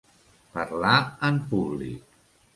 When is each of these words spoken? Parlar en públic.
Parlar 0.55 0.95
en 1.29 1.39
públic. 1.53 2.19